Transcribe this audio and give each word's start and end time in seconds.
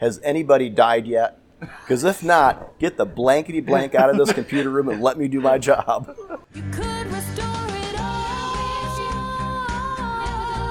Has 0.00 0.18
anybody 0.24 0.68
died 0.70 1.06
yet? 1.06 1.38
Because 1.60 2.04
if 2.04 2.22
not, 2.24 2.78
get 2.78 2.96
the 2.96 3.04
blankety 3.04 3.60
blank 3.60 3.94
out 3.94 4.08
of 4.08 4.16
this 4.16 4.32
computer 4.32 4.70
room 4.70 4.88
and 4.88 5.02
let 5.02 5.18
me 5.18 5.28
do 5.28 5.42
my 5.42 5.58
job. 5.58 6.16
You 6.54 6.62
could 6.72 7.06
restore 7.06 7.66
it 7.68 8.00
all 8.00 8.56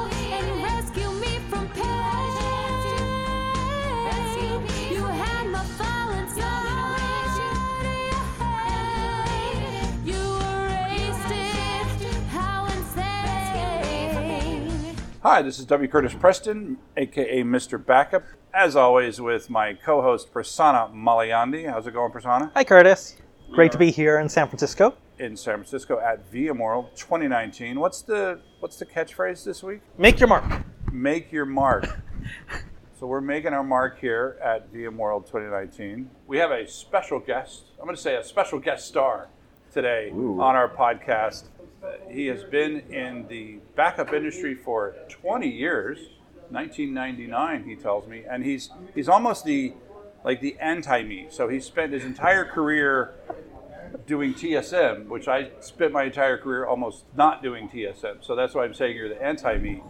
and 0.07 0.63
rescue 0.63 1.11
me 1.11 1.37
from 1.47 1.69
pain. 1.69 1.85
You 4.91 5.03
had 5.05 5.47
my 5.51 5.63
fallen 5.77 6.27
side. 6.27 6.65
You 10.03 10.39
erased 10.41 11.29
it. 11.29 11.85
How 12.29 12.65
insane. 12.65 13.55
Hi, 15.21 15.43
this 15.43 15.59
is 15.59 15.65
W. 15.65 15.87
Curtis 15.87 16.15
Preston, 16.15 16.79
aka 16.97 17.43
Mr. 17.43 17.77
Backup. 17.85 18.23
As 18.53 18.75
always, 18.75 19.21
with 19.21 19.51
my 19.51 19.75
co-host 19.75 20.33
Prasanna 20.33 20.91
Malaiyandi. 20.91 21.69
How's 21.69 21.85
it 21.85 21.93
going, 21.93 22.11
Prasanna? 22.11 22.51
Hi, 22.55 22.63
Curtis. 22.63 23.15
Great 23.51 23.71
to 23.73 23.77
be 23.77 23.91
here 23.91 24.17
in 24.17 24.27
San 24.27 24.47
Francisco. 24.47 24.95
In 25.19 25.37
San 25.37 25.55
Francisco 25.57 25.99
at 25.99 26.31
VMworld 26.31 26.95
2019. 26.95 27.79
What's 27.79 28.01
the 28.01 28.39
what's 28.59 28.77
the 28.77 28.87
catchphrase 28.87 29.43
this 29.43 29.61
week? 29.61 29.81
Make 29.99 30.19
your 30.19 30.29
mark. 30.29 30.63
Make 30.91 31.31
your 31.31 31.45
mark. 31.45 32.01
so 32.99 33.05
we're 33.05 33.21
making 33.21 33.53
our 33.53 33.63
mark 33.63 33.99
here 33.99 34.39
at 34.43 34.73
VMworld 34.73 35.27
2019. 35.27 36.09
We 36.25 36.39
have 36.39 36.49
a 36.49 36.67
special 36.67 37.19
guest. 37.19 37.65
I'm 37.77 37.85
going 37.85 37.95
to 37.95 38.01
say 38.01 38.15
a 38.15 38.23
special 38.23 38.57
guest 38.57 38.87
star 38.87 39.27
today 39.71 40.09
Ooh. 40.09 40.41
on 40.41 40.55
our 40.55 40.69
podcast. 40.69 41.49
Uh, 41.83 41.91
he 42.09 42.25
has 42.27 42.43
been 42.43 42.79
in 42.91 43.27
the 43.27 43.59
backup 43.75 44.11
industry 44.11 44.55
for 44.55 44.95
20 45.07 45.47
years, 45.47 45.99
1999, 46.51 47.63
he 47.65 47.75
tells 47.75 48.07
me, 48.07 48.23
and 48.29 48.43
he's 48.43 48.69
he's 48.95 49.09
almost 49.09 49.45
the 49.45 49.73
like 50.23 50.41
the 50.41 50.57
anti 50.59 51.03
me. 51.03 51.27
So 51.29 51.47
he 51.47 51.59
spent 51.59 51.93
his 51.93 52.03
entire 52.03 52.45
career 52.45 53.13
doing 54.05 54.33
TSM, 54.33 55.07
which 55.07 55.27
I 55.27 55.51
spent 55.59 55.93
my 55.93 56.03
entire 56.03 56.37
career 56.37 56.65
almost 56.65 57.05
not 57.15 57.41
doing 57.41 57.69
TSM. 57.69 58.23
So 58.23 58.35
that's 58.35 58.53
why 58.53 58.65
I'm 58.65 58.73
saying 58.73 58.95
you're 58.95 59.09
the 59.09 59.21
anti 59.21 59.57
me. 59.57 59.83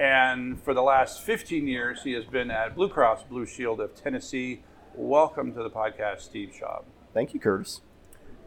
And 0.00 0.62
for 0.62 0.74
the 0.74 0.82
last 0.82 1.22
15 1.22 1.66
years, 1.66 2.04
he 2.04 2.12
has 2.12 2.24
been 2.24 2.50
at 2.50 2.76
Blue 2.76 2.88
Cross 2.88 3.24
Blue 3.24 3.46
Shield 3.46 3.80
of 3.80 3.94
Tennessee. 3.94 4.62
Welcome 4.94 5.52
to 5.54 5.62
the 5.62 5.70
podcast, 5.70 6.20
Steve 6.20 6.52
Schaub. 6.58 6.84
Thank 7.12 7.34
you, 7.34 7.40
Curtis. 7.40 7.80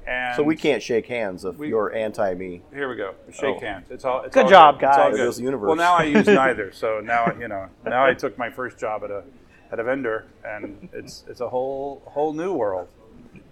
And 0.07 0.35
So 0.35 0.43
we 0.43 0.55
can't 0.55 0.81
shake 0.81 1.05
hands 1.07 1.45
if 1.45 1.57
We- 1.57 1.67
you're 1.69 1.93
anti 1.93 2.33
me. 2.33 2.61
Here 2.73 2.89
we 2.89 2.95
go. 2.95 3.13
Shake 3.31 3.57
Oh. 3.57 3.59
hands. 3.59 3.87
It's 3.91 4.03
all. 4.03 4.21
It's 4.23 4.33
Good 4.33 4.45
all 4.45 4.49
job, 4.49 4.75
It's 4.75 4.83
all 4.83 4.89
guys. 5.09 5.11
good. 5.17 5.19
It 5.25 5.27
is 5.29 5.37
the 5.37 5.43
universe. 5.43 5.67
Well, 5.67 5.75
now 5.75 5.93
I 5.95 6.03
use 6.03 6.25
neither. 6.27 6.71
So 6.71 6.99
now 7.01 7.31
you 7.39 7.47
know. 7.47 7.67
Now 7.85 8.05
I 8.05 8.13
took 8.13 8.37
my 8.37 8.49
first 8.49 8.77
job 8.77 9.03
at 9.03 9.11
a 9.11 9.23
at 9.71 9.79
a 9.79 9.83
vendor, 9.83 10.25
and 10.43 10.89
it's 10.93 11.23
it's 11.29 11.39
a 11.41 11.49
whole 11.49 12.01
whole 12.05 12.33
new 12.33 12.53
world. 12.53 12.87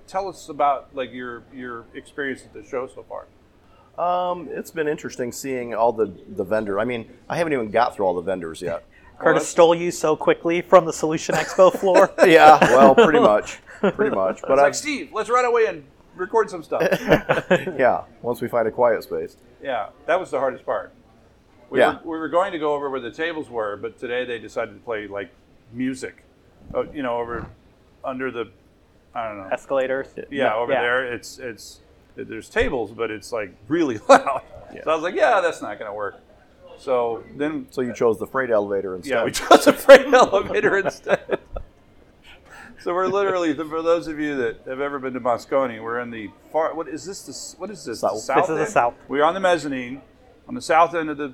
Tell 0.07 0.27
us 0.27 0.49
about 0.49 0.87
like 0.93 1.11
your 1.13 1.43
your 1.53 1.85
experience 1.93 2.43
at 2.43 2.53
the 2.53 2.63
show 2.67 2.87
so 2.87 3.03
far. 3.07 3.25
Um, 3.97 4.47
it's 4.51 4.71
been 4.71 4.87
interesting 4.87 5.31
seeing 5.31 5.73
all 5.75 5.91
the, 5.91 6.11
the 6.29 6.43
vendor. 6.45 6.79
I 6.79 6.85
mean, 6.85 7.09
I 7.29 7.35
haven't 7.37 7.51
even 7.51 7.69
got 7.69 7.95
through 7.95 8.05
all 8.05 8.13
the 8.15 8.21
vendors 8.21 8.61
yet. 8.61 8.85
Curtis 9.19 9.41
that's- 9.41 9.47
stole 9.49 9.75
you 9.75 9.91
so 9.91 10.15
quickly 10.15 10.61
from 10.61 10.85
the 10.85 10.93
Solution 10.93 11.35
Expo 11.35 11.71
floor. 11.77 12.09
Yeah, 12.25 12.57
well, 12.61 12.95
pretty 12.95 13.19
much, 13.19 13.59
pretty 13.81 14.15
much. 14.15 14.41
But 14.41 14.51
It's 14.51 14.59
I, 14.61 14.63
like 14.63 14.73
Steve, 14.73 15.09
let's 15.11 15.29
run 15.29 15.43
away 15.43 15.65
and 15.65 15.83
record 16.19 16.49
some 16.49 16.63
stuff. 16.63 16.81
yeah, 17.77 18.03
once 18.21 18.41
we 18.41 18.47
find 18.47 18.67
a 18.67 18.71
quiet 18.71 19.03
space. 19.03 19.37
yeah, 19.63 19.89
that 20.05 20.19
was 20.19 20.31
the 20.31 20.39
hardest 20.39 20.65
part. 20.65 20.91
We, 21.69 21.79
Yeah. 21.79 21.99
were, 22.03 22.13
we 22.13 22.19
were 22.19 22.29
going 22.29 22.51
to 22.51 22.59
go 22.59 22.73
over 22.73 22.89
where 22.89 22.99
the 22.99 23.11
tables 23.11 23.49
were, 23.49 23.77
but 23.77 23.99
today 23.99 24.25
they 24.25 24.39
decided 24.39 24.73
to 24.73 24.79
play 24.79 25.07
like 25.07 25.29
music. 25.73 26.23
Uh, 26.73 26.83
you 26.91 27.01
know, 27.03 27.17
over 27.17 27.47
under 28.03 28.31
the 28.31 28.49
I 29.15 29.27
don't 29.27 29.37
know. 29.37 29.47
Escalators. 29.51 30.07
Yeah, 30.29 30.53
over 30.55 30.71
Yeah. 30.71 30.81
there, 30.81 31.13
it's 31.13 31.39
it's 31.39 31.79
there's 32.15 32.49
tables, 32.49 32.91
but 32.91 33.09
it's 33.11 33.31
like 33.31 33.51
really 33.67 33.97
loud. 34.09 34.41
So 34.83 34.91
I 34.91 34.93
was 34.93 35.03
like, 35.03 35.15
yeah, 35.15 35.41
that's 35.41 35.61
not 35.61 35.79
going 35.79 35.89
to 35.89 35.95
work. 35.95 36.19
So 36.77 37.23
then, 37.35 37.67
So 37.71 37.81
you 37.81 37.93
chose 37.93 38.19
the 38.19 38.27
freight 38.27 38.49
elevator 38.51 38.95
instead. 38.95 39.11
yeah, 39.15 39.23
we 39.25 39.31
chose 39.33 39.65
the 39.65 39.73
freight 39.73 40.13
elevator 40.13 40.77
instead. 40.77 41.39
so 42.83 42.93
we're 42.93 43.07
literally, 43.07 43.53
for 43.53 43.81
those 43.81 44.07
of 44.07 44.19
you 44.19 44.37
that 44.37 44.61
have 44.67 44.79
ever 44.79 44.99
been 44.99 45.13
to 45.13 45.19
Moscone, 45.19 45.81
we're 45.81 45.99
in 45.99 46.11
the 46.11 46.29
far. 46.51 46.73
What 46.73 46.87
is 46.87 47.05
this? 47.05 47.23
This 47.23 47.55
what 47.57 47.69
is 47.69 47.83
this? 47.85 47.99
South. 47.99 48.11
The 48.11 48.15
This 48.17 48.25
south 48.25 48.49
is 48.49 48.57
the 48.57 48.65
south. 48.65 48.93
We're 49.07 49.23
on 49.23 49.33
the 49.33 49.39
mezzanine, 49.39 50.01
on 50.47 50.55
the 50.55 50.61
south 50.61 50.95
end 50.95 51.09
of 51.09 51.17
the 51.17 51.33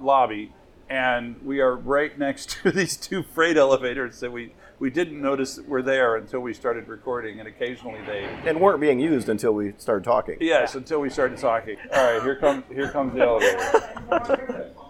lobby, 0.00 0.52
and 0.88 1.36
we 1.44 1.60
are 1.60 1.74
right 1.74 2.16
next 2.18 2.50
to 2.62 2.70
these 2.70 2.96
two 2.96 3.22
freight 3.22 3.56
elevators 3.56 4.20
that 4.20 4.32
we 4.32 4.52
we 4.78 4.90
didn't 4.90 5.20
notice 5.20 5.58
were 5.66 5.82
there 5.82 6.16
until 6.16 6.40
we 6.40 6.52
started 6.52 6.86
recording, 6.86 7.40
and 7.40 7.48
occasionally 7.48 8.00
they 8.06 8.24
and 8.44 8.60
weren't 8.60 8.80
being 8.80 9.00
used 9.00 9.28
until 9.28 9.52
we 9.52 9.72
started 9.78 10.04
talking. 10.04 10.36
Yes, 10.40 10.74
until 10.74 11.00
we 11.00 11.10
started 11.10 11.38
talking. 11.38 11.76
All 11.94 12.12
right, 12.12 12.22
here 12.22 12.36
comes 12.36 12.64
here 12.70 12.90
comes 12.90 13.14
the 13.14 13.22
elevator. 13.22 14.72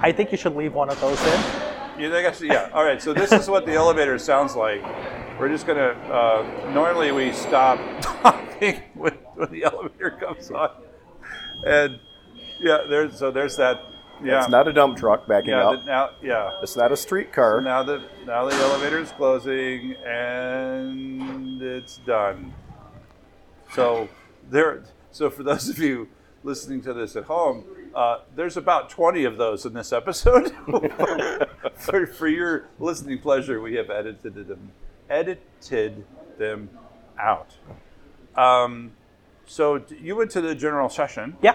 I 0.00 0.12
think 0.12 0.32
you 0.32 0.38
should 0.38 0.54
leave 0.54 0.74
one 0.74 0.88
of 0.90 1.00
those 1.00 1.20
in. 1.20 1.73
You 1.98 2.10
think 2.10 2.26
I 2.26 2.32
should? 2.32 2.48
Yeah. 2.48 2.70
All 2.72 2.84
right. 2.84 3.00
So 3.00 3.14
this 3.14 3.32
is 3.32 3.48
what 3.48 3.66
the 3.66 3.74
elevator 3.74 4.18
sounds 4.18 4.56
like. 4.56 4.82
We're 5.38 5.48
just 5.48 5.66
gonna. 5.66 5.90
Uh, 6.10 6.70
normally 6.72 7.12
we 7.12 7.32
stop 7.32 7.78
talking 8.00 8.82
when, 8.94 9.14
when 9.34 9.50
the 9.50 9.64
elevator 9.64 10.10
comes 10.10 10.50
on, 10.50 10.70
and 11.64 12.00
yeah, 12.60 12.84
there's 12.88 13.18
so 13.18 13.30
there's 13.30 13.56
that. 13.56 13.80
Yeah. 14.22 14.40
It's 14.40 14.48
not 14.48 14.68
a 14.68 14.72
dump 14.72 14.96
truck 14.96 15.26
backing 15.26 15.50
yeah. 15.50 15.68
up. 15.68 15.80
the- 15.80 15.86
now, 15.86 16.10
yeah. 16.22 16.58
It's 16.62 16.76
not 16.76 16.92
a 16.92 16.96
streetcar. 16.96 17.60
Now 17.60 17.82
the 17.82 18.02
now 18.26 18.48
the 18.48 18.54
elevator 18.54 18.98
is 18.98 19.10
closing 19.12 19.94
and 20.04 21.60
it's 21.60 21.98
done. 21.98 22.54
So 23.74 24.08
there. 24.50 24.82
So 25.10 25.30
for 25.30 25.42
those 25.42 25.68
of 25.68 25.78
you 25.78 26.08
listening 26.44 26.82
to 26.82 26.92
this 26.92 27.16
at 27.16 27.24
home, 27.24 27.64
uh, 27.94 28.18
there's 28.36 28.56
about 28.56 28.90
20 28.90 29.24
of 29.24 29.36
those 29.36 29.66
in 29.66 29.72
this 29.72 29.92
episode. 29.92 30.52
for, 31.74 32.06
for 32.06 32.28
your 32.28 32.68
listening 32.78 33.18
pleasure, 33.18 33.60
we 33.60 33.74
have 33.74 33.90
edited 33.90 34.34
them 34.34 34.72
edited 35.10 36.04
them 36.38 36.70
out. 37.18 37.54
Um, 38.36 38.92
so 39.46 39.82
you 40.00 40.16
went 40.16 40.30
to 40.32 40.40
the 40.40 40.54
general 40.54 40.88
session. 40.88 41.36
Yeah. 41.42 41.54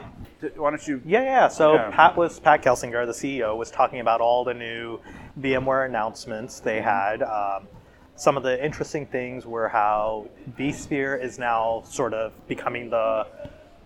Why 0.56 0.70
don't 0.70 0.88
you? 0.88 1.02
Yeah, 1.06 1.24
yeah. 1.24 1.48
So 1.48 1.74
Yeah. 1.74 1.90
Pat 1.92 2.16
was 2.16 2.40
Pat 2.40 2.62
Gelsinger, 2.62 3.06
the 3.06 3.12
CEO, 3.12 3.58
was 3.58 3.72
talking 3.72 4.00
about 4.00 4.22
all 4.22 4.44
the 4.44 4.54
new 4.54 5.00
VMware 5.40 5.88
announcements 5.88 6.60
they 6.60 6.82
had. 6.82 7.24
Um, 7.24 7.68
some 8.16 8.38
of 8.38 8.44
the 8.44 8.64
interesting 8.64 9.06
things 9.06 9.46
were 9.46 9.70
how 9.70 10.28
vSphere 10.58 11.22
is 11.22 11.40
now 11.40 11.82
sort 11.86 12.14
of 12.14 12.34
becoming 12.48 12.90
the 12.90 13.26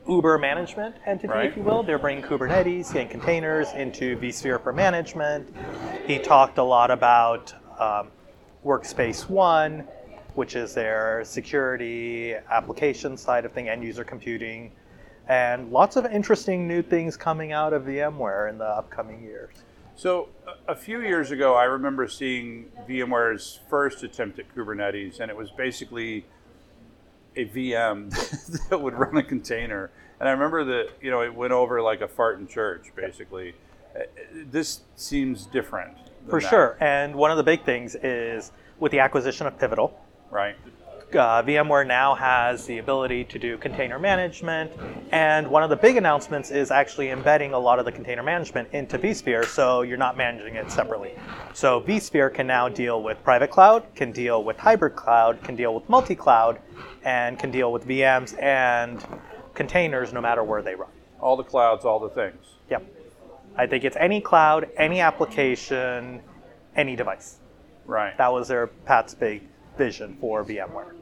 Uber 0.07 0.37
management 0.37 0.95
entity, 1.05 1.27
Right. 1.27 1.45
if 1.49 1.57
you 1.57 1.63
will. 1.63 1.83
They're 1.83 1.99
bringing 1.99 2.23
Kubernetes 2.23 2.93
and 2.95 3.09
containers 3.09 3.71
into 3.73 4.17
vSphere 4.17 4.61
for 4.61 4.73
management. 4.73 5.53
He 6.05 6.19
talked 6.19 6.57
a 6.57 6.63
lot 6.63 6.91
about 6.91 7.53
um, 7.79 8.09
Workspace 8.65 9.29
ONE, 9.29 9.87
which 10.35 10.55
is 10.55 10.73
their 10.73 11.21
security 11.23 12.33
application 12.51 13.17
side 13.17 13.45
of 13.45 13.51
thing, 13.51 13.69
end 13.69 13.83
user 13.83 14.03
computing, 14.03 14.71
and 15.27 15.71
lots 15.71 15.95
of 15.95 16.05
interesting 16.05 16.67
new 16.67 16.81
things 16.81 17.15
coming 17.15 17.51
out 17.51 17.71
of 17.73 17.83
VMware 17.83 18.49
in 18.49 18.57
the 18.57 18.65
upcoming 18.65 19.23
years. 19.23 19.63
So 19.95 20.29
a- 20.67 20.71
a 20.71 20.75
few 20.75 21.01
years 21.01 21.31
ago, 21.31 21.53
I 21.55 21.65
remember 21.65 22.07
seeing 22.07 22.65
VMware's 22.87 23.59
first 23.69 24.03
attempt 24.03 24.39
at 24.39 24.53
Kubernetes, 24.55 25.19
and 25.19 25.29
it 25.29 25.37
was 25.37 25.51
basically 25.51 26.25
a 27.35 27.45
VM 27.45 28.09
that 28.69 28.79
would 28.81 28.93
run 28.93 29.17
a 29.17 29.23
container. 29.23 29.91
And 30.19 30.29
I 30.29 30.31
remember 30.31 30.63
that 30.65 30.89
you 31.01 31.11
know 31.11 31.21
it 31.21 31.33
went 31.33 31.53
over 31.53 31.81
like 31.81 32.01
a 32.01 32.07
fart 32.07 32.39
in 32.39 32.47
church, 32.47 32.91
basically. 32.95 33.55
Uh, 33.95 34.03
This 34.33 34.81
seems 34.95 35.45
different. 35.45 35.97
For 36.29 36.39
that, 36.39 36.49
sure. 36.49 36.77
And 36.79 37.15
one 37.15 37.31
of 37.31 37.37
the 37.37 37.43
big 37.43 37.63
things 37.63 37.95
is 37.95 38.51
with 38.79 38.91
the 38.91 38.99
acquisition 38.99 39.45
of 39.45 39.59
Pivotal, 39.59 39.99
right? 40.31 40.55
Uh, 41.15 41.43
VMware 41.43 41.85
now 41.87 42.15
has 42.15 42.65
the 42.65 42.77
ability 42.77 43.23
to 43.25 43.39
do 43.39 43.57
container 43.57 43.99
management. 43.99 44.71
And 45.11 45.47
one 45.47 45.63
of 45.63 45.69
the 45.69 45.75
big 45.75 45.97
announcements 45.97 46.51
is 46.51 46.71
actually 46.71 47.09
embedding 47.09 47.53
a 47.53 47.59
lot 47.59 47.79
of 47.79 47.85
the 47.85 47.91
container 47.91 48.23
management 48.23 48.69
into 48.73 48.97
vSphere 48.97 49.45
so 49.45 49.81
you're 49.81 49.97
not 49.97 50.17
managing 50.17 50.55
it 50.55 50.71
separately. 50.71 51.13
So 51.53 51.81
vSphere 51.81 52.33
can 52.33 52.47
now 52.47 52.69
deal 52.69 53.03
with 53.03 53.23
private 53.23 53.49
cloud, 53.49 53.83
can 53.95 54.11
deal 54.11 54.43
with 54.43 54.57
hybrid 54.57 54.95
cloud, 54.95 55.41
can 55.43 55.55
deal 55.55 55.73
with 55.73 55.87
multi 55.89 56.15
cloud, 56.15 56.59
and 57.03 57.37
can 57.37 57.51
deal 57.51 57.71
with 57.71 57.87
VMs 57.87 58.41
and 58.41 59.05
containers 59.53 60.13
no 60.13 60.21
matter 60.21 60.43
where 60.43 60.61
they 60.61 60.75
run. 60.75 60.89
All 61.19 61.37
the 61.37 61.43
clouds, 61.43 61.85
all 61.85 61.99
the 61.99 62.09
things. 62.09 62.45
Yep. 62.69 62.85
I 63.55 63.67
think 63.67 63.83
it's 63.83 63.97
any 63.97 64.19
cloud, 64.19 64.69
any 64.77 64.99
application, 64.99 66.21
any 66.75 66.95
device. 66.95 67.37
Right. 67.85 68.17
That 68.17 68.33
was 68.33 68.47
their 68.47 68.67
Pat's 68.67 69.13
big 69.13 69.43
vision 69.77 70.17
for 70.19 70.43
VMware. 70.43 70.93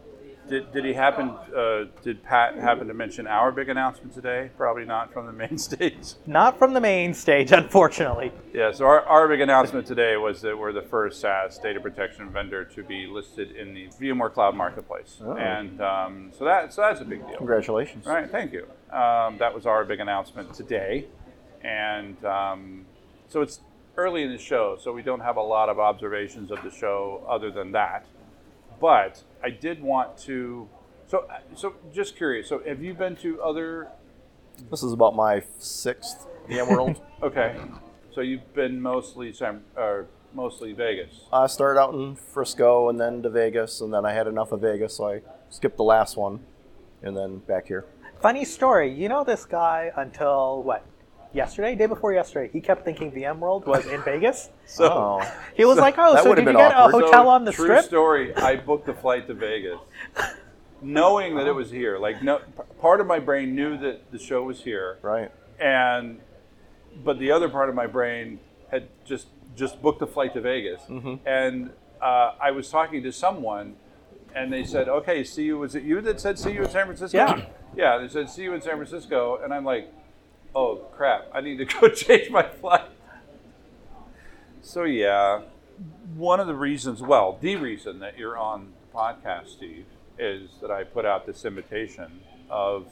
Did, 0.51 0.73
did 0.73 0.83
he 0.83 0.91
happen? 0.91 1.29
Uh, 1.55 1.85
did 2.03 2.21
Pat 2.23 2.55
happen 2.57 2.85
to 2.89 2.93
mention 2.93 3.25
our 3.25 3.53
big 3.53 3.69
announcement 3.69 4.13
today? 4.13 4.51
Probably 4.57 4.83
not 4.83 5.13
from 5.13 5.25
the 5.25 5.31
main 5.31 5.57
stage. 5.69 6.15
Not 6.27 6.59
from 6.59 6.73
the 6.73 6.81
main 6.81 7.13
stage, 7.13 7.53
unfortunately. 7.53 8.33
Yeah. 8.53 8.73
So 8.73 8.85
our, 8.85 9.01
our 9.03 9.29
big 9.29 9.39
announcement 9.39 9.87
today 9.87 10.17
was 10.17 10.41
that 10.41 10.57
we're 10.57 10.73
the 10.73 10.81
first 10.81 11.21
SaaS 11.21 11.57
data 11.57 11.79
protection 11.79 12.29
vendor 12.31 12.65
to 12.65 12.83
be 12.83 13.07
listed 13.07 13.51
in 13.55 13.73
the 13.73 13.87
VMware 13.87 14.33
Cloud 14.33 14.53
Marketplace, 14.55 15.21
Oh. 15.23 15.37
and 15.37 15.79
um, 15.81 16.31
so 16.37 16.43
that 16.43 16.73
so 16.73 16.81
that's 16.81 16.99
a 16.99 17.05
big 17.05 17.25
deal. 17.25 17.37
Congratulations. 17.37 18.05
All 18.05 18.13
right, 18.13 18.29
thank 18.29 18.51
you. 18.51 18.63
Um, 18.91 19.37
that 19.37 19.53
was 19.55 19.65
our 19.65 19.85
big 19.85 20.01
announcement 20.01 20.53
today, 20.53 21.07
and 21.63 22.23
um, 22.25 22.85
so 23.29 23.41
it's 23.41 23.61
early 23.95 24.23
in 24.23 24.31
the 24.33 24.37
show, 24.37 24.77
so 24.81 24.91
we 24.91 25.01
don't 25.01 25.21
have 25.21 25.37
a 25.37 25.41
lot 25.41 25.69
of 25.69 25.79
observations 25.79 26.51
of 26.51 26.61
the 26.61 26.71
show 26.71 27.25
other 27.29 27.51
than 27.51 27.71
that. 27.71 28.05
But 28.81 29.23
I 29.43 29.49
did 29.49 29.81
want 29.81 30.17
to. 30.19 30.67
So, 31.07 31.27
so 31.55 31.75
just 31.93 32.15
curious. 32.15 32.47
So, 32.47 32.61
have 32.65 32.81
you 32.81 32.93
been 32.93 33.15
to 33.17 33.41
other? 33.41 33.89
This 34.69 34.83
is 34.83 34.93
about 34.93 35.15
my 35.15 35.43
sixth 35.59 36.27
VMworld. 36.49 36.99
Okay, 37.23 37.55
so 38.11 38.21
you've 38.21 38.51
been 38.55 38.81
mostly 38.81 39.31
San, 39.31 39.61
or 39.77 40.07
mostly 40.33 40.73
Vegas. 40.73 41.27
I 41.31 41.45
started 41.45 41.79
out 41.79 41.93
in 41.93 42.15
Frisco 42.15 42.89
and 42.89 42.99
then 42.99 43.21
to 43.21 43.29
Vegas, 43.29 43.79
and 43.79 43.93
then 43.93 44.07
I 44.07 44.13
had 44.13 44.25
enough 44.25 44.51
of 44.51 44.61
Vegas, 44.61 44.95
so 44.95 45.07
I 45.07 45.21
skipped 45.51 45.77
the 45.77 45.83
last 45.83 46.17
one, 46.17 46.39
and 47.03 47.15
then 47.15 47.37
back 47.37 47.67
here. 47.67 47.85
Funny 48.21 48.43
story. 48.43 48.91
You 48.91 49.07
know 49.07 49.23
this 49.23 49.45
guy 49.45 49.91
until 49.95 50.63
what? 50.63 50.83
Yesterday, 51.33 51.75
day 51.75 51.85
before 51.85 52.13
yesterday, 52.13 52.49
he 52.51 52.59
kept 52.59 52.83
thinking 52.83 53.11
VMworld 53.11 53.65
was 53.65 53.85
in 53.85 54.01
Vegas. 54.03 54.49
So, 54.65 54.85
Oh, 54.91 55.33
He 55.55 55.65
was 55.65 55.77
like, 55.77 55.95
"Oh, 55.97 56.15
so 56.23 56.33
did 56.35 56.45
you 56.45 56.53
get 56.53 56.73
awkward. 56.73 57.03
a 57.03 57.05
hotel 57.07 57.23
so, 57.25 57.29
on 57.29 57.45
the 57.45 57.51
strip." 57.53 57.67
true 57.67 57.81
story. 57.81 58.35
I 58.35 58.55
booked 58.57 58.87
a 58.89 58.93
flight 58.93 59.27
to 59.27 59.33
Vegas, 59.33 59.79
knowing 60.81 61.35
that 61.35 61.47
it 61.47 61.51
was 61.53 61.69
here. 61.71 61.97
Like, 61.97 62.23
no, 62.23 62.39
part 62.79 63.01
of 63.01 63.07
my 63.07 63.19
brain 63.19 63.55
knew 63.55 63.77
that 63.79 64.11
the 64.11 64.19
show 64.19 64.43
was 64.43 64.61
here, 64.63 64.97
right. 65.01 65.31
and 65.59 66.19
but 67.03 67.19
the 67.19 67.31
other 67.31 67.49
part 67.49 67.69
of 67.69 67.75
my 67.75 67.87
brain 67.87 68.39
had 68.69 68.87
just 69.05 69.27
just 69.55 69.81
booked 69.81 70.01
a 70.01 70.07
flight 70.07 70.33
to 70.33 70.41
Vegas, 70.41 70.81
and 71.25 71.71
uh, 72.01 72.33
I 72.41 72.51
was 72.51 72.69
talking 72.69 73.03
to 73.03 73.11
someone, 73.11 73.75
and 74.35 74.51
they 74.51 74.63
said, 74.63 74.87
"Okay, 74.89 75.23
see 75.23 75.43
you." 75.43 75.57
Was 75.59 75.75
it 75.75 75.83
you 75.83 76.01
that 76.01 76.19
said 76.19 76.39
see 76.39 76.51
you 76.51 76.63
in 76.63 76.69
San 76.69 76.85
Francisco? 76.85 77.17
Yeah. 77.17 77.45
yeah. 77.75 77.97
They 77.97 78.07
said 78.07 78.29
see 78.29 78.43
you 78.43 78.53
in 78.53 78.61
San 78.61 78.75
Francisco, 78.75 79.39
and 79.43 79.53
I'm 79.53 79.65
like, 79.65 79.91
"Oh 80.55 80.77
crap! 80.93 81.29
I 81.33 81.41
need 81.41 81.57
to 81.57 81.65
go 81.79 81.89
change 81.89 82.29
my 82.29 82.43
flight." 82.43 82.89
So 84.61 84.83
yeah, 84.83 85.41
one 86.15 86.39
of 86.39 86.47
the 86.47 86.55
reasons, 86.55 87.01
well, 87.01 87.37
the 87.41 87.55
reason 87.55 87.99
that 87.99 88.17
you're 88.17 88.37
on 88.37 88.73
the 88.81 88.97
podcast, 88.97 89.49
Steve, 89.49 89.85
is 90.19 90.51
that 90.61 90.69
I 90.69 90.83
put 90.83 91.05
out 91.05 91.25
this 91.25 91.45
invitation 91.45 92.21
of 92.49 92.87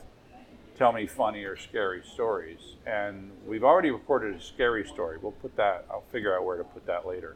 tell 0.79 0.93
me 0.93 1.05
funny 1.05 1.43
or 1.43 1.57
scary 1.57 2.01
stories. 2.13 2.75
And 2.85 3.31
we've 3.45 3.65
already 3.65 3.91
recorded 3.91 4.35
a 4.35 4.41
scary 4.41 4.87
story. 4.87 5.17
We'll 5.21 5.33
put 5.33 5.55
that, 5.57 5.85
I'll 5.91 6.05
figure 6.11 6.35
out 6.35 6.45
where 6.45 6.57
to 6.57 6.63
put 6.63 6.85
that 6.87 7.05
later. 7.05 7.35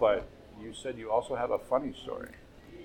But 0.00 0.26
you 0.60 0.74
said 0.74 0.98
you 0.98 1.10
also 1.10 1.36
have 1.36 1.52
a 1.52 1.58
funny 1.58 1.94
story. 2.02 2.30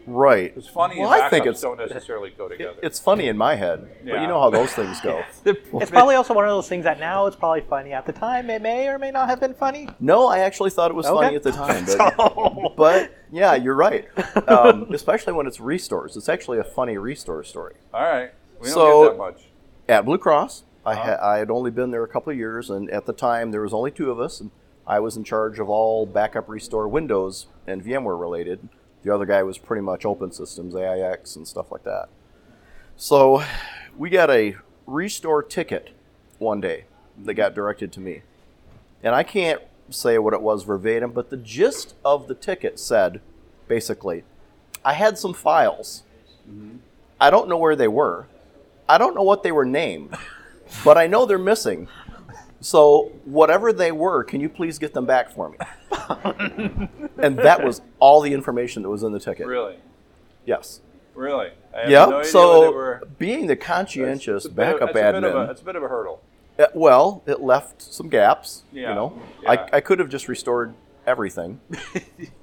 Right. 0.10 0.54
Because 0.56 0.68
funny 0.70 1.00
Well, 1.00 1.14
and 1.14 1.22
I 1.24 1.30
think 1.30 1.46
it's 1.46 1.62
don't 1.62 1.78
necessarily 1.78 2.32
go 2.32 2.48
together. 2.50 2.80
it's 2.82 3.00
funny 3.00 3.28
in 3.28 3.38
my 3.38 3.56
head, 3.56 3.88
but 4.04 4.22
you 4.22 4.28
know 4.28 4.40
how 4.40 4.50
those 4.50 4.72
things 4.74 5.00
go. 5.02 5.24
It's 5.46 5.92
probably 5.92 6.16
also 6.16 6.34
one 6.34 6.46
of 6.46 6.50
those 6.50 6.68
things 6.68 6.84
that 6.86 7.00
now 7.00 7.28
it's 7.28 7.36
probably 7.36 7.62
funny. 7.62 7.94
At 7.94 8.06
the 8.06 8.12
time, 8.14 8.50
it 8.50 8.62
may 8.62 8.88
or 8.88 8.98
may 8.98 9.12
not 9.12 9.30
have 9.30 9.40
been 9.40 9.54
funny. 9.54 9.88
No, 10.00 10.28
I 10.28 10.40
actually 10.40 10.72
thought 10.72 10.90
it 10.92 10.96
was 10.96 11.06
Okay. 11.06 11.26
funny 11.26 11.36
at 11.36 11.44
the 11.44 11.52
time, 11.52 11.86
but, 11.86 12.76
but 12.76 13.12
yeah, 13.32 13.54
you're 13.56 13.76
right. 13.76 14.08
Um, 14.48 14.92
especially 14.94 15.34
when 15.34 15.46
it's 15.48 15.60
restores. 15.60 16.18
It's 16.18 16.28
actually 16.30 16.58
a 16.58 16.64
funny 16.64 16.98
restore 16.98 17.44
story. 17.44 17.76
All 17.94 18.02
right. 18.02 18.32
We 18.60 18.66
don't 18.66 18.74
So- 18.74 19.04
get 19.04 19.12
that 19.12 19.18
much. 19.18 19.42
At 19.88 20.06
Blue 20.06 20.18
Cross, 20.18 20.64
I, 20.86 20.94
Uh-huh. 20.94 21.02
ha- 21.18 21.30
I 21.34 21.38
had 21.38 21.50
only 21.52 21.72
been 21.72 21.92
there 21.92 22.04
a 22.04 22.08
couple 22.08 22.32
of 22.32 22.38
years, 22.38 22.70
and 22.70 22.90
at 22.90 23.06
the 23.06 23.14
time 23.14 23.52
there 23.52 23.62
was 23.62 23.74
only 23.74 23.92
two 23.92 24.10
of 24.12 24.20
us, 24.20 24.40
and 24.42 24.50
I 24.88 25.00
was 25.00 25.16
in 25.18 25.24
charge 25.24 25.60
of 25.60 25.70
all 25.70 26.06
backup 26.08 26.50
restore 26.50 26.88
Windows 26.88 27.46
and 27.68 27.84
VMware 27.84 28.20
related. 28.20 28.68
The 29.04 29.14
other 29.14 29.26
guy 29.26 29.44
was 29.44 29.58
pretty 29.58 29.82
much 29.82 30.06
open 30.06 30.32
systems, 30.32 30.76
AIX, 30.76 31.36
and 31.36 31.48
stuff 31.48 31.72
like 31.72 31.84
that. 31.84 32.10
So 32.98 33.44
we 33.98 34.10
got 34.10 34.30
a 34.30 34.56
restore 34.86 35.42
ticket 35.42 35.92
one 36.38 36.60
day 36.60 36.86
that 37.24 37.34
got 37.36 37.54
directed 37.54 37.92
to 37.94 38.00
me. 38.00 38.24
And 39.02 39.16
I 39.16 39.24
can't 39.24 39.62
say 39.90 40.18
what 40.18 40.34
it 40.34 40.42
was 40.42 40.64
verbatim, 40.64 41.12
but 41.12 41.30
the 41.30 41.38
gist 41.38 41.96
of 42.04 42.28
the 42.28 42.36
ticket 42.36 42.80
said 42.80 43.22
basically, 43.68 44.24
I 44.84 44.94
had 44.94 45.18
some 45.18 45.34
files. 45.34 46.04
Mm-hmm. 46.50 46.78
I 47.20 47.30
don't 47.30 47.50
know 47.50 47.58
where 47.58 47.76
they 47.76 47.88
were. 47.88 48.28
I 48.88 48.98
don't 48.98 49.16
know 49.16 49.24
what 49.24 49.44
they 49.44 49.52
were 49.52 49.66
named, 49.66 50.16
but 50.84 50.98
I 50.98 51.08
know 51.08 51.26
they're 51.26 51.38
missing. 51.38 51.88
So, 52.62 53.12
whatever 53.26 53.72
they 53.72 53.92
were, 53.92 54.24
can 54.24 54.42
you 54.42 54.50
please 54.50 54.78
get 54.80 54.94
them 54.94 55.06
back 55.06 55.32
for 55.32 55.50
me? 55.50 55.58
and 57.18 57.38
that 57.40 57.64
was 57.64 57.82
all 58.00 58.20
the 58.22 58.34
information 58.34 58.84
that 58.84 58.90
was 58.90 59.04
in 59.04 59.12
the 59.14 59.20
ticket. 59.20 59.48
Really? 59.48 59.78
Yes. 60.46 60.82
Really? 61.16 61.52
Yeah. 61.74 61.88
no 61.88 62.04
idea 62.06 62.08
what 62.16 62.24
they 62.24 62.30
so, 62.30 62.72
were. 62.74 63.02
being 63.18 63.48
the 63.48 63.56
conscientious 63.56 64.44
It's 64.44 64.46
a 64.46 64.50
of- 64.50 64.56
backup 64.56 64.90
it's 64.90 64.92
a 64.92 64.94
bit 64.94 65.16
of 65.16 65.24
a- 65.24 65.28
admin, 65.28 65.50
It's 65.52 65.62
a 65.62 65.66
bit 65.66 65.76
of 65.76 65.84
a 65.84 65.88
hurdle. 65.88 66.22
uh, 66.58 66.66
well, 66.74 67.24
it 67.26 67.40
left 67.42 67.82
some 67.82 68.10
gaps. 68.10 68.64
Yeah. 68.72 68.90
You 68.90 68.96
know, 68.96 69.22
Yeah. 69.44 69.52
I, 69.52 69.78
I 69.78 69.80
could 69.82 70.00
have 70.00 70.10
just 70.10 70.28
restored 70.28 70.74
everything. 71.06 71.60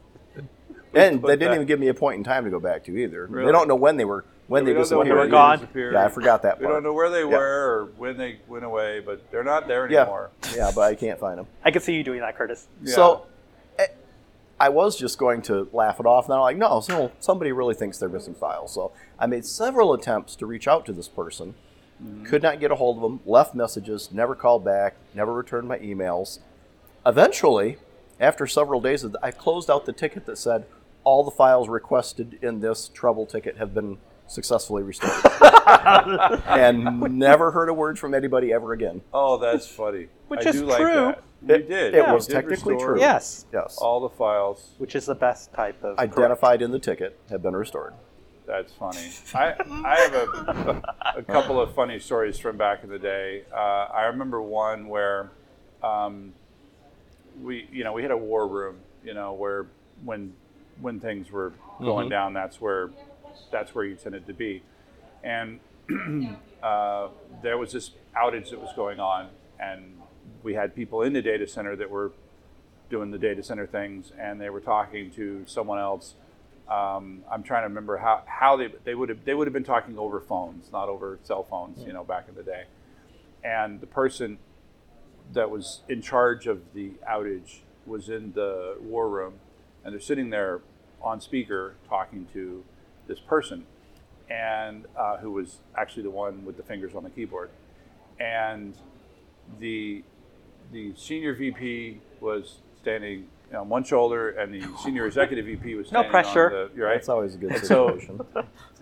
and 0.97 1.21
put 1.21 1.29
they 1.29 1.35
didn't 1.37 1.51
that- 1.51 1.55
even 1.57 1.67
give 1.67 1.81
me 1.81 1.89
a 1.89 1.95
point 1.95 2.19
in 2.19 2.25
time 2.25 2.45
to 2.45 2.51
go 2.51 2.61
back 2.61 2.85
to 2.85 2.97
either. 2.97 3.27
Really? 3.27 3.47
They 3.47 3.53
don't 3.53 3.69
know 3.69 3.75
when 3.77 3.97
they 3.97 4.05
were 4.05 4.25
when 4.49 4.65
We 4.65 4.71
they 4.71 4.75
don't 4.75 4.91
when 4.91 5.07
disappeared. 5.07 5.19
were 5.19 5.27
gone. 5.29 5.59
disappeared. 5.59 5.95
Yeah, 5.95 6.05
I 6.05 6.09
forgot 6.09 6.43
that 6.43 6.59
We 6.61 6.65
part. 6.67 6.77
don't 6.77 6.83
know 6.85 6.93
where 6.93 7.11
they 7.11 7.21
Yeah. 7.21 7.37
were 7.37 7.81
or 7.81 7.85
when 7.99 8.17
they 8.17 8.39
went 8.47 8.65
away, 8.65 9.01
but 9.01 9.21
they're 9.31 9.43
not 9.43 9.67
there 9.67 9.87
anymore. 9.87 10.31
yeah, 10.55 10.71
but 10.75 10.83
I 10.83 10.95
can't 10.95 11.19
find 11.19 11.39
them. 11.39 11.47
I 11.65 11.71
could 11.73 11.83
see 11.83 11.95
you 11.95 12.05
doing 12.05 12.21
that, 12.21 12.37
Curtis. 12.37 12.69
Yeah. 12.83 12.95
So 12.95 13.23
eh, 13.79 13.87
I 14.61 14.69
was 14.69 14.97
just 14.97 15.19
going 15.19 15.43
to 15.43 15.69
laugh 15.73 15.99
it 15.99 16.07
off, 16.07 16.27
and 16.27 16.35
I'm 16.35 16.41
like, 16.41 16.57
no, 16.57 16.81
so 16.81 17.11
somebody 17.19 17.51
really 17.53 17.75
thinks 17.75 17.99
they're 17.99 18.09
missing 18.09 18.35
files. 18.35 18.73
So 18.73 18.93
I 19.19 19.27
made 19.27 19.45
several 19.45 19.93
attempts 19.93 20.37
to 20.37 20.47
reach 20.47 20.69
out 20.69 20.87
to 20.87 20.93
this 20.93 21.09
person, 21.09 21.55
could 22.25 22.43
not 22.43 22.61
get 22.61 22.71
a 22.71 22.77
hold 22.77 22.99
of 22.99 23.03
them, 23.03 23.21
left 23.27 23.53
messages, 23.55 24.11
never 24.13 24.35
called 24.37 24.65
back, 24.65 24.95
never 25.13 25.33
returned 25.33 25.67
my 25.67 25.79
emails. 25.81 26.39
Eventually, 27.05 27.79
after 28.21 28.47
several 28.47 28.81
days, 28.81 29.03
of 29.05 29.17
I 29.23 29.31
closed 29.33 29.71
out 29.71 29.87
the 29.87 29.93
ticket 29.93 30.27
that 30.27 30.39
said 30.39 30.67
all 31.07 31.23
the 31.23 31.31
files 31.31 31.69
requested 31.69 32.37
in 32.43 32.59
this 32.59 32.89
trouble 32.89 33.27
ticket 33.27 33.57
have 33.59 33.73
been 33.73 33.97
successfully 34.27 34.83
restored, 34.83 35.13
and 36.47 37.01
never 37.17 37.53
heard 37.53 37.69
a 37.69 37.73
word 37.75 37.97
from 37.97 38.13
anybody 38.13 38.53
ever 38.53 38.73
again. 38.73 39.01
Oh, 39.15 39.39
that's 39.39 39.69
funny. 39.69 40.09
Which 40.27 40.45
I 40.45 40.49
is 40.51 40.57
do 40.57 40.67
like 40.67 40.81
true. 40.81 40.95
that. 40.95 41.23
You 41.47 41.55
It- 41.55 41.69
did. 41.69 41.95
it 41.95 42.07
You 42.09 42.13
was 42.13 42.27
did 42.27 42.33
technically 42.35 42.77
true. 42.77 42.99
Yes, 42.99 43.47
Yes, 43.53 43.79
All 43.81 44.01
the 44.01 44.09
files. 44.09 44.71
which 44.79 44.97
is 44.97 45.07
the 45.07 45.15
best 45.15 45.53
type 45.55 45.77
of 45.85 45.97
correct. 45.97 46.19
identified 46.19 46.61
in 46.61 46.73
the 46.73 46.81
ticket 46.81 47.17
have 47.31 47.41
been 47.41 47.55
restored. 47.55 47.95
That's 48.49 48.73
funny. 48.73 49.11
I, 49.33 49.55
I 49.85 49.95
have 50.01 50.15
a, 50.15 50.83
a 51.19 51.23
couple 51.23 51.61
of 51.61 51.73
funny 51.75 52.01
stories 52.01 52.37
from 52.37 52.57
back 52.57 52.83
in 52.83 52.91
the 52.91 52.99
day. 52.99 53.45
Uh, 53.53 53.57
I 53.95 54.07
remember 54.07 54.43
one 54.43 54.89
where 54.89 55.31
um, 55.85 56.33
we, 57.41 57.69
you 57.71 57.85
know, 57.85 57.93
we 57.93 58.03
had 58.03 58.11
a 58.11 58.17
war 58.17 58.49
room. 58.49 58.79
You 59.05 59.15
know, 59.15 59.35
where 59.35 59.67
when 60.05 60.33
when 60.81 61.01
things 61.01 61.31
were 61.31 61.53
going 61.81 62.09
down, 62.09 62.33
that's 62.33 62.61
where 62.61 62.91
that's 63.51 63.75
where 63.75 63.85
you 63.85 63.97
tended 63.97 64.27
to 64.27 64.35
be. 64.35 64.63
And 65.23 65.61
uh, 66.63 67.09
there 67.43 67.59
was 67.59 67.73
this 67.73 67.91
outage 68.17 68.51
that 68.51 68.61
was 68.61 68.73
going 68.75 69.01
on, 69.01 69.29
and 69.59 70.01
we 70.43 70.55
had 70.55 70.75
people 70.75 71.03
in 71.03 71.13
the 71.13 71.23
data 71.23 71.47
center 71.47 71.77
that 71.77 71.91
were 71.91 72.13
doing 72.91 73.11
the 73.11 73.19
data 73.19 73.43
center 73.43 73.67
things, 73.67 74.13
and 74.19 74.41
they 74.41 74.51
were 74.51 74.61
talking 74.61 75.11
to 75.13 75.45
someone 75.47 75.79
else. 75.79 76.15
Um, 76.69 77.23
I'm 77.31 77.43
trying 77.43 77.63
to 77.63 77.69
remember 77.69 77.97
how, 77.99 78.23
how 78.27 78.57
they 78.57 78.69
they 78.85 78.95
would 78.95 79.09
have 79.09 79.25
they 79.25 79.35
would 79.35 79.47
have 79.47 79.55
been 79.55 79.65
talking 79.65 79.99
over 79.99 80.21
phones, 80.21 80.71
not 80.73 80.89
over 80.89 81.19
cell 81.23 81.45
phones, 81.45 81.85
you 81.87 81.93
know, 81.93 82.05
back 82.05 82.27
in 82.29 82.35
the 82.35 82.43
day. 82.43 82.65
And 83.45 83.81
the 83.81 83.87
person 83.87 84.39
that 85.33 85.51
was 85.51 85.81
in 85.89 86.03
charge 86.03 86.47
of 86.47 86.61
the 86.75 86.93
outage 87.09 87.61
was 87.87 88.09
in 88.09 88.33
the 88.33 88.77
war 88.81 89.09
room, 89.09 89.35
and 89.87 89.95
they're 89.95 90.01
sitting 90.01 90.31
there 90.31 90.61
on 91.01 91.21
speaker 91.21 91.75
talking 91.89 92.27
to 92.33 92.65
this 93.07 93.21
person, 93.21 93.65
and 94.29 94.85
uh, 94.99 95.17
who 95.19 95.31
was 95.31 95.61
actually 95.79 96.03
the 96.03 96.11
one 96.11 96.45
with 96.45 96.57
the 96.57 96.63
fingers 96.65 96.95
on 96.97 97.05
the 97.05 97.11
keyboard, 97.11 97.49
and 98.19 98.75
the 99.61 100.03
the 100.73 100.93
senior 100.97 101.33
VP 101.33 102.01
was 102.21 102.57
standing 102.83 103.29
on 103.57 103.69
one 103.69 103.85
shoulder, 103.85 104.31
and 104.31 104.53
the 104.53 104.67
senior 104.83 105.07
executive 105.07 105.47
VP 105.47 105.77
was 105.77 105.93
No 105.93 106.01
standing 106.01 106.11
pressure. 106.11 106.47
on 106.47 106.53
the 106.53 106.71
you're 106.77 106.87
right. 106.89 106.95
That's 106.95 107.09
always 107.09 107.37
a 107.37 107.39
good 107.39 107.53
And 107.53 107.65
so- 107.65 107.87
situation. 108.01 108.21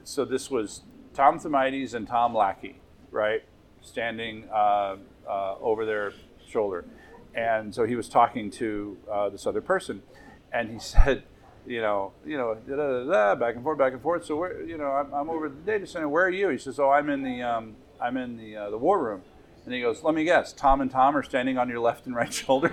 so 0.05 0.25
this 0.25 0.51
was 0.51 0.83
Tom 1.13 1.39
Thamides 1.39 1.93
and 1.93 2.09
Tom 2.09 2.35
Lackey, 2.35 2.81
right, 3.11 3.43
standing 3.83 4.49
uh, 4.51 4.97
uh, 5.29 5.57
over 5.61 5.85
their 5.85 6.15
shoulder, 6.49 6.87
and 7.35 7.75
so 7.75 7.85
he 7.85 7.95
was 7.95 8.09
talking 8.09 8.51
to 8.53 8.97
uh, 9.13 9.29
this 9.29 9.47
other 9.47 9.61
person, 9.61 10.03
and 10.55 10.71
he 10.71 10.79
said, 10.93 11.25
you 11.67 11.83
know, 11.83 12.13
you 12.25 12.39
know, 12.39 12.55
da, 12.55 12.77
da, 12.77 13.05
da, 13.05 13.35
back 13.35 13.57
and 13.57 13.65
forth, 13.65 13.79
back 13.79 13.93
and 13.93 14.01
forth. 14.01 14.25
So 14.25 14.37
where, 14.37 14.63
you 14.63 14.79
know, 14.79 14.87
I'm, 14.87 15.13
I'm 15.13 15.31
over 15.31 15.47
at 15.47 15.57
the 15.57 15.73
data 15.73 15.87
center. 15.87 16.09
Where 16.09 16.25
are 16.25 16.31
you? 16.31 16.49
He 16.51 16.59
says, 16.59 16.79
oh, 16.79 16.91
I'm 16.91 17.11
in 17.11 17.23
the, 17.23 17.43
um, 17.43 17.75
I'm 18.01 18.17
in 18.17 18.37
the 18.37 18.57
uh, 18.57 18.71
the 18.71 18.79
war 18.79 19.03
room. 19.03 19.23
And 19.65 19.73
he 19.73 19.81
goes, 19.81 20.03
let 20.03 20.15
me 20.15 20.25
guess, 20.25 20.53
Tom 20.53 20.83
and 20.83 20.91
Tom 20.91 21.17
are 21.17 21.23
standing 21.23 21.57
on 21.57 21.71
your 21.71 21.81
left 21.81 22.07
and 22.07 22.15
right 22.15 22.33
shoulder. 22.33 22.71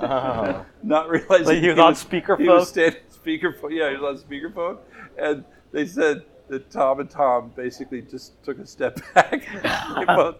Oh. 0.00 0.64
Not 0.82 1.10
realizing 1.10 1.46
Like 1.46 1.58
he 1.58 1.68
was 1.68 1.78
on 1.78 1.92
speakerphone? 1.94 2.40
He 2.40 2.48
was 2.48 2.68
standing 2.68 3.00
speakerphone. 3.10 3.70
Yeah, 3.70 3.90
he 3.90 3.96
was 3.96 4.22
on 4.22 4.28
speakerphone, 4.30 4.78
and 5.18 5.44
they 5.72 5.84
said 5.86 6.24
that 6.48 6.70
Tom 6.70 7.00
and 7.00 7.10
Tom 7.10 7.52
basically 7.56 8.02
just 8.02 8.42
took 8.44 8.58
a 8.58 8.66
step 8.66 9.00
back. 9.14 9.42
Both- 10.06 10.36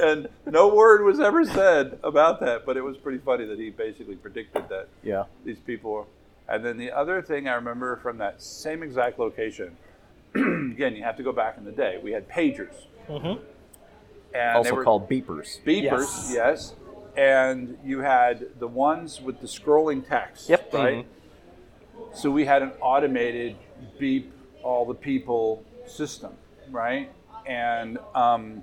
and 0.00 0.28
no 0.46 0.68
word 0.74 1.04
was 1.04 1.20
ever 1.20 1.44
said 1.44 1.98
about 2.02 2.40
that, 2.40 2.64
but 2.64 2.76
it 2.76 2.82
was 2.82 2.96
pretty 2.96 3.18
funny 3.18 3.44
that 3.46 3.58
he 3.58 3.70
basically 3.70 4.16
predicted 4.16 4.68
that 4.68 4.88
yeah. 5.02 5.24
these 5.44 5.58
people. 5.58 6.06
And 6.48 6.64
then 6.64 6.76
the 6.76 6.92
other 6.92 7.22
thing 7.22 7.48
I 7.48 7.54
remember 7.54 7.96
from 7.96 8.18
that 8.18 8.40
same 8.40 8.82
exact 8.82 9.18
location, 9.18 9.76
again, 10.34 10.94
you 10.94 11.02
have 11.02 11.16
to 11.16 11.22
go 11.22 11.32
back 11.32 11.58
in 11.58 11.64
the 11.64 11.72
day. 11.72 11.98
We 12.02 12.12
had 12.12 12.28
pagers, 12.28 12.74
mm-hmm. 13.08 13.42
and 14.34 14.56
Also 14.56 14.82
called 14.82 15.08
beepers. 15.08 15.60
beepers, 15.64 16.32
yes. 16.32 16.74
And 17.16 17.78
you 17.82 18.00
had 18.00 18.60
the 18.60 18.68
ones 18.68 19.20
with 19.20 19.40
the 19.40 19.46
scrolling 19.46 20.06
text, 20.06 20.48
Yep. 20.48 20.74
right? 20.74 20.98
Mm-hmm. 20.98 22.14
So 22.14 22.30
we 22.30 22.44
had 22.44 22.62
an 22.62 22.72
automated 22.80 23.56
beep 23.98 24.32
all 24.66 24.84
the 24.84 24.94
people 24.94 25.64
system, 25.86 26.32
right? 26.70 27.10
And 27.46 27.98
um, 28.14 28.62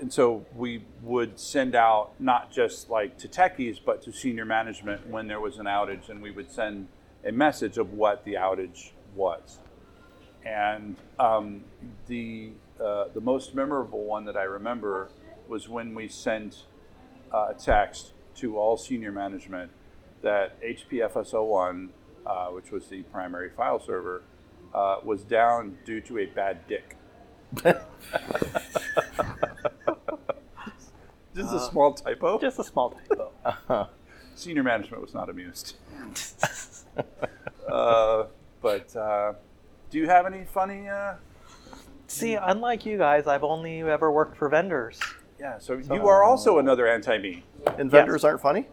and 0.00 0.12
so 0.12 0.46
we 0.54 0.84
would 1.02 1.40
send 1.40 1.74
out 1.74 2.12
not 2.20 2.52
just 2.52 2.88
like 2.88 3.18
to 3.18 3.28
techies, 3.28 3.80
but 3.84 4.00
to 4.02 4.12
senior 4.12 4.44
management 4.44 5.08
when 5.08 5.26
there 5.26 5.40
was 5.40 5.58
an 5.58 5.66
outage, 5.66 6.08
and 6.08 6.22
we 6.22 6.30
would 6.30 6.50
send 6.50 6.86
a 7.26 7.32
message 7.32 7.76
of 7.78 7.92
what 7.94 8.24
the 8.24 8.34
outage 8.34 8.92
was. 9.16 9.58
And 10.46 10.94
um, 11.18 11.64
the 12.06 12.52
uh, 12.80 13.06
the 13.12 13.20
most 13.20 13.56
memorable 13.56 14.04
one 14.04 14.24
that 14.26 14.36
I 14.36 14.44
remember 14.44 15.10
was 15.48 15.68
when 15.68 15.94
we 15.94 16.06
sent 16.06 16.64
uh, 17.34 17.48
a 17.50 17.54
text 17.54 18.12
to 18.36 18.56
all 18.56 18.76
senior 18.76 19.10
management 19.10 19.72
that 20.22 20.62
HPFS01, 20.62 21.88
uh, 22.24 22.46
which 22.48 22.70
was 22.70 22.86
the 22.86 23.02
primary 23.04 23.50
file 23.50 23.80
server, 23.80 24.22
uh, 24.74 24.96
was 25.04 25.22
down 25.22 25.78
due 25.84 26.00
to 26.02 26.18
a 26.18 26.26
bad 26.26 26.66
dick. 26.66 26.96
Just 31.34 31.54
a 31.54 31.60
small 31.60 31.94
typo. 31.94 32.38
Just 32.40 32.58
a 32.58 32.64
small 32.64 32.90
typo. 32.90 33.88
Senior 34.34 34.62
management 34.62 35.02
was 35.02 35.14
not 35.14 35.28
amused. 35.30 35.76
uh, 37.68 38.24
but 38.60 38.94
uh, 38.96 39.34
do 39.90 39.98
you 39.98 40.06
have 40.08 40.26
any 40.26 40.44
funny? 40.44 40.88
Uh, 40.88 41.14
See, 42.06 42.34
unlike 42.34 42.86
you 42.86 42.96
guys, 42.98 43.26
I've 43.26 43.44
only 43.44 43.82
ever 43.82 44.10
worked 44.10 44.36
for 44.36 44.48
vendors. 44.48 44.98
yeah, 45.38 45.58
so 45.58 45.74
you 45.74 46.08
are 46.08 46.24
also 46.24 46.58
another 46.58 46.86
anti-me. 46.86 47.44
And 47.76 47.90
vendors 47.90 48.24
aren't 48.24 48.40
funny? 48.40 48.66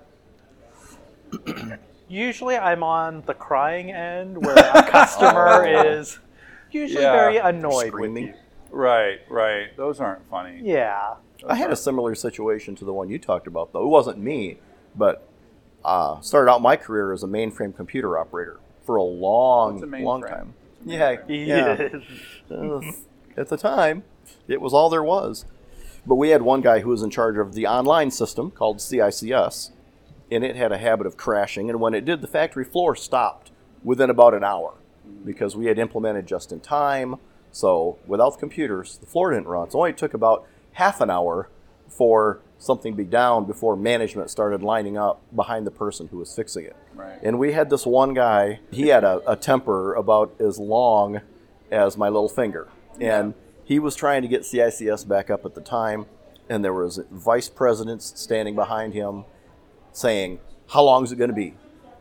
Usually, 2.08 2.56
I'm 2.56 2.84
on 2.84 3.24
the 3.26 3.34
crying 3.34 3.92
end, 3.92 4.44
where 4.46 4.56
a 4.56 4.84
customer 4.90 5.66
is 5.68 6.20
usually 6.72 7.02
Yeah. 7.04 7.12
very 7.14 7.38
annoyed 7.38 7.88
Screaming. 7.88 8.28
with 8.28 8.36
you. 8.36 8.40
Right, 8.72 9.20
right. 9.30 9.76
Those 9.78 10.00
aren't 10.00 10.28
funny. 10.30 10.60
Yeah. 10.64 11.16
I 11.48 11.56
had 11.56 11.72
a 11.72 11.76
similar 11.76 12.16
situation 12.16 12.76
to 12.76 12.86
the 12.86 12.94
one 12.94 13.10
you 13.10 13.18
talked 13.20 13.48
about, 13.48 13.72
though. 13.74 13.84
It 13.84 13.90
wasn't 13.90 14.18
me, 14.20 14.58
but 14.96 15.28
uh, 15.84 16.20
started 16.22 16.52
out 16.52 16.62
my 16.62 16.76
career 16.76 17.14
as 17.14 17.24
a 17.24 17.28
mainframe 17.28 17.76
computer 17.76 18.18
operator 18.18 18.60
for 18.86 18.96
a 18.98 19.04
long, 19.04 19.82
a 19.84 19.98
long 20.00 20.22
mainframe? 20.22 20.30
time. 20.30 20.54
Yeah, 20.86 21.16
mainframe? 21.18 22.04
yeah. 22.50 22.92
At 23.38 23.50
the 23.50 23.58
time, 23.58 24.04
it 24.48 24.62
was 24.62 24.74
all 24.74 24.90
there 24.90 25.04
was. 25.04 25.46
But 26.08 26.16
we 26.16 26.30
had 26.30 26.42
one 26.44 26.62
guy 26.62 26.80
who 26.80 26.90
was 26.90 27.02
in 27.02 27.10
charge 27.10 27.38
of 27.38 27.54
the 27.54 27.66
online 27.68 28.12
system 28.12 28.52
called 28.52 28.78
CICS, 28.78 29.72
and 30.32 30.44
it 30.44 30.56
had 30.56 30.72
a 30.72 30.78
habit 30.78 31.08
of 31.08 31.18
crashing. 31.18 31.70
And 31.70 31.80
when 31.80 31.94
it 31.94 32.06
did, 32.06 32.22
the 32.22 32.28
factory 32.28 32.66
floor 32.66 32.96
stopped 32.96 33.52
within 33.84 34.10
about 34.10 34.34
an 34.34 34.44
hour 34.44 34.76
because 35.24 35.56
we 35.56 35.68
had 35.68 35.78
implemented 35.78 36.28
just 36.28 36.52
in 36.52 36.60
time. 36.60 37.16
So 37.52 37.98
without 38.06 38.34
the 38.34 38.40
computers, 38.40 38.98
the 38.98 39.06
floor 39.06 39.32
didn't 39.32 39.48
run. 39.48 39.70
So 39.70 39.78
it 39.78 39.82
only 39.82 39.94
took 39.94 40.14
about 40.14 40.48
half 40.74 41.02
an 41.02 41.10
hour 41.10 41.50
for 41.88 42.42
something 42.58 42.94
to 42.94 42.98
be 42.98 43.04
down 43.04 43.46
before 43.46 43.76
management 43.76 44.30
started 44.30 44.64
lining 44.64 44.98
up 44.98 45.22
behind 45.36 45.68
the 45.68 45.72
person 45.72 46.08
who 46.08 46.18
was 46.18 46.34
fixing 46.36 46.66
it. 46.66 46.76
Right. 46.94 47.20
And 47.22 47.38
we 47.38 47.54
had 47.54 47.70
this 47.70 47.86
one 47.86 48.14
guy, 48.14 48.60
he 48.72 48.88
had 48.88 49.04
a, 49.04 49.22
a 49.30 49.36
temper 49.36 49.94
about 49.94 50.34
as 50.40 50.58
long 50.58 51.22
as 51.72 51.98
my 51.98 52.08
little 52.08 52.30
finger. 52.30 52.70
And 53.00 53.34
he 53.64 53.80
was 53.80 53.96
trying 53.96 54.22
to 54.22 54.28
get 54.28 54.42
CICS 54.42 55.08
back 55.08 55.30
up 55.30 55.46
at 55.46 55.56
the 55.56 55.62
time, 55.62 56.06
and 56.48 56.64
there 56.64 56.74
was 56.74 57.00
vice 57.12 57.50
presidents 57.50 58.14
standing 58.16 58.56
behind 58.56 58.94
him 58.94 59.26
saying, 59.96 60.40
"How 60.70 60.84
long 60.84 61.04
is 61.04 61.12
it 61.12 61.16
going 61.18 61.30
to 61.30 61.36
be? 61.36 61.54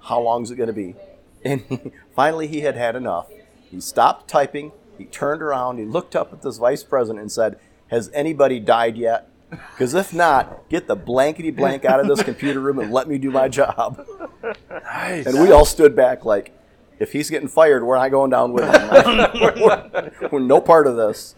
How 0.02 0.20
long 0.20 0.42
is 0.42 0.50
it 0.50 0.56
going 0.56 0.68
to 0.68 0.72
be?" 0.72 0.94
And 1.46 1.60
he, 1.68 1.78
finally, 2.16 2.46
he 2.46 2.60
had 2.62 2.74
had 2.74 2.96
enough. 2.96 3.28
He 3.70 3.78
stopped 3.78 4.28
typing. 4.28 4.72
He 4.96 5.04
turned 5.04 5.42
around. 5.42 5.76
He 5.78 5.84
looked 5.84 6.16
up 6.16 6.32
at 6.32 6.40
this 6.40 6.56
vice 6.56 6.82
president 6.82 7.20
and 7.20 7.30
said, 7.30 7.58
"Has 7.88 8.10
anybody 8.14 8.60
died 8.60 8.96
yet? 8.96 9.28
Because 9.72 9.94
if 9.94 10.12
not, 10.14 10.68
get 10.70 10.88
the 10.88 10.96
blankety 10.96 11.50
blank 11.52 11.84
out 11.84 12.00
of 12.00 12.08
this 12.08 12.22
computer 12.24 12.58
room 12.60 12.78
and 12.80 12.90
let 12.92 13.06
me 13.08 13.18
do 13.18 13.30
my 13.30 13.46
job." 13.48 14.04
Nice. 14.70 15.26
And 15.26 15.38
we 15.40 15.52
all 15.52 15.64
stood 15.66 15.94
back 15.94 16.24
like, 16.24 16.50
if 16.98 17.12
he's 17.12 17.28
getting 17.30 17.46
fired, 17.48 17.84
we're 17.84 17.96
not 17.98 18.10
going 18.10 18.30
down 18.30 18.52
with 18.52 18.64
him. 18.64 18.88
we're, 18.88 19.54
we're- 19.92 20.28
we're 20.32 20.38
no 20.40 20.60
part 20.60 20.86
of 20.86 20.96
this. 20.96 21.34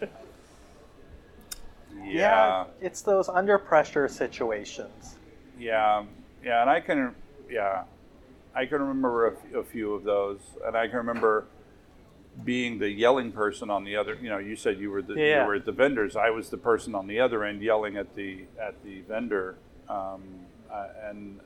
yeah. 2.05 2.65
It's 2.81 3.01
those 3.01 3.29
under 3.29 3.57
pressure 3.57 4.07
situations. 4.07 5.15
Yeah, 5.59 6.05
yeah, 6.43 6.61
and 6.61 6.69
I 6.69 6.79
can, 6.79 7.13
yeah, 7.49 7.83
I 8.55 8.65
can 8.65 8.81
remember 8.81 9.27
a, 9.27 9.31
f- 9.33 9.53
a 9.55 9.63
few 9.63 9.93
of 9.93 10.03
those, 10.03 10.39
and 10.65 10.75
I 10.75 10.87
can 10.87 10.97
remember 10.97 11.45
being 12.43 12.77
the 12.79 12.89
yelling 12.89 13.31
person 13.31 13.69
on 13.69 13.83
the 13.83 13.95
other. 13.95 14.15
You 14.21 14.29
know, 14.29 14.37
you 14.37 14.55
said 14.55 14.79
you 14.79 14.91
were 14.91 15.01
the 15.01 15.15
Yeah. 15.15 15.41
you 15.41 15.47
were 15.47 15.55
at 15.55 15.65
the 15.65 15.71
vendors. 15.71 16.15
I 16.15 16.29
was 16.29 16.49
the 16.49 16.57
person 16.57 16.93
on 16.95 17.07
the 17.07 17.19
other 17.19 17.43
end 17.43 17.61
yelling 17.61 17.97
at 17.97 18.15
the 18.15 18.45
at 18.61 18.83
the 18.83 19.01
vendor, 19.01 19.55
um, 19.89 20.21
uh, 20.71 20.87
and 21.05 21.39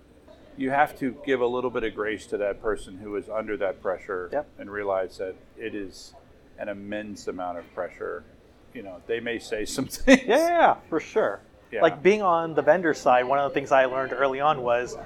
you 0.58 0.70
have 0.70 0.98
to 1.00 1.16
give 1.26 1.40
a 1.40 1.48
little 1.48 1.70
bit 1.70 1.84
of 1.86 1.96
grace 1.96 2.26
to 2.28 2.38
that 2.38 2.62
person 2.62 2.98
who 2.98 3.16
is 3.16 3.30
under 3.30 3.56
that 3.58 3.82
pressure 3.82 4.30
Yep. 4.34 4.48
and 4.60 4.70
realize 4.70 5.18
that 5.18 5.36
it 5.58 5.74
is 5.74 6.14
an 6.60 6.68
immense 6.68 7.28
amount 7.28 7.58
of 7.58 7.74
pressure. 7.74 8.24
You 8.74 8.84
know, 8.84 9.02
they 9.08 9.20
may 9.22 9.40
say 9.40 9.64
some 9.66 9.86
things. 9.88 10.24
Yeah, 10.28 10.38
yeah, 10.38 10.48
yeah, 10.48 10.76
for 10.90 11.00
sure. 11.00 11.40
Yeah. 11.72 11.82
Like 11.82 12.04
being 12.04 12.22
on 12.22 12.54
the 12.54 12.62
vendor 12.62 12.94
side, 12.94 13.24
one 13.26 13.40
of 13.40 13.50
the 13.50 13.54
things 13.54 13.72
I 13.72 13.86
learned 13.86 14.14
early 14.14 14.40
on 14.40 14.62
was 14.62 14.98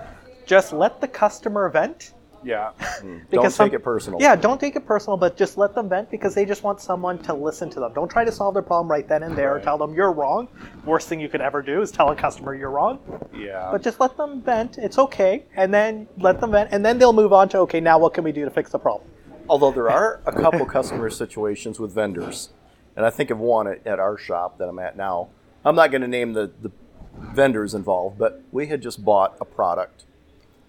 just 0.45 0.73
let 0.73 1.01
the 1.01 1.07
customer 1.07 1.69
vent. 1.69 2.13
Yeah. 2.43 2.71
Hmm. 2.77 3.19
Don't 3.31 3.49
some- 3.49 3.69
take 3.69 3.73
it 3.73 3.83
personal. 3.83 4.21
Yeah, 4.21 4.35
don't 4.35 4.59
take 4.59 4.75
it 4.75 4.85
personal, 4.85 5.17
but 5.17 5.35
just 5.35 5.57
let 5.57 5.73
them 5.73 5.89
vent 5.89 6.11
because 6.11 6.35
they 6.35 6.45
just 6.45 6.61
want 6.61 6.79
someone 6.79 7.17
to 7.23 7.33
listen 7.33 7.71
to 7.71 7.79
them. 7.79 7.91
Don't 7.93 8.07
try 8.07 8.23
to 8.23 8.31
solve 8.31 8.53
their 8.53 8.61
problem 8.61 8.89
right 8.89 9.07
then 9.07 9.23
and 9.23 9.35
there 9.35 9.55
or 9.55 9.59
tell 9.59 9.79
them 9.79 9.95
you're 9.95 10.11
wrong. 10.11 10.47
Worst 10.85 11.07
thing 11.09 11.19
you 11.19 11.27
could 11.27 11.41
ever 11.41 11.63
do 11.63 11.81
is 11.81 11.89
tell 11.91 12.09
a 12.11 12.15
customer 12.15 12.53
you're 12.53 12.69
wrong. 12.69 12.99
Yeah. 13.33 13.69
But 13.71 13.81
just 13.81 13.99
let 13.99 14.15
them 14.15 14.43
vent. 14.43 14.77
It's 14.77 14.99
okay. 14.99 15.45
And 15.55 15.73
then 15.73 16.07
let 16.19 16.39
them 16.39 16.51
vent. 16.51 16.69
And 16.71 16.85
then 16.85 16.99
they'll 16.99 17.13
move 17.13 17.33
on 17.33 17.49
to, 17.49 17.59
okay, 17.59 17.79
now 17.79 17.97
what 17.97 18.13
can 18.13 18.23
we 18.23 18.31
do 18.31 18.45
to 18.45 18.51
fix 18.51 18.69
the 18.69 18.79
problem? 18.79 19.09
Although 19.49 19.71
there 19.71 19.89
are 19.89 20.21
a 20.27 20.31
couple 20.31 20.65
customer 20.67 21.09
situations 21.09 21.79
with 21.79 21.93
vendors, 21.93 22.49
and 22.95 23.05
I 23.07 23.09
think 23.09 23.31
of 23.31 23.39
one 23.39 23.67
at, 23.67 23.85
at 23.87 23.99
our 23.99 24.17
shop 24.17 24.59
that 24.59 24.69
I'm 24.69 24.79
at 24.79 24.95
now. 24.95 25.29
I'm 25.65 25.75
not 25.75 25.89
going 25.89 26.03
to 26.03 26.07
name 26.07 26.33
the, 26.33 26.51
the 26.61 26.71
vendors 27.17 27.73
involved, 27.73 28.19
but 28.19 28.43
we 28.51 28.67
had 28.67 28.81
just 28.81 29.03
bought 29.03 29.35
a 29.41 29.45
product 29.45 30.03